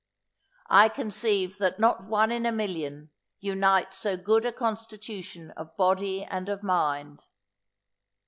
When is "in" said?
2.31-2.47